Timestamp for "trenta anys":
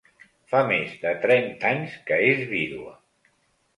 1.25-1.99